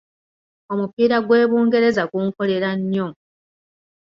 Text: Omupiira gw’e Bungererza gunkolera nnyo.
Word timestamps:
Omupiira 0.71 1.17
gw’e 1.25 1.43
Bungererza 1.49 2.03
gunkolera 2.11 2.69
nnyo. 2.79 3.07